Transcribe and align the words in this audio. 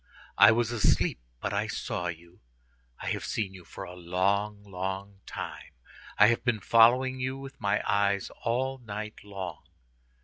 I 0.39 0.51
was 0.51 0.71
asleep, 0.71 1.19
but 1.39 1.53
I 1.53 1.67
saw 1.67 2.07
you. 2.07 2.41
I 3.01 3.11
have 3.11 3.23
seen 3.23 3.53
you 3.53 3.63
for 3.63 3.83
a 3.83 3.93
long, 3.93 4.63
long 4.63 5.19
time. 5.27 5.73
I 6.17 6.25
have 6.29 6.43
been 6.43 6.59
following 6.59 7.19
you 7.19 7.37
with 7.37 7.61
my 7.61 7.83
eyes 7.85 8.31
all 8.43 8.79
night 8.79 9.23
long. 9.23 9.61